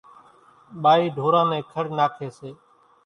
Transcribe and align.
ٻائِي 0.81 1.05
ڍوران 1.15 1.45
نين 1.51 1.63
کڙ 1.71 1.85
ناکيَ 1.97 2.27
سي۔ 2.37 2.49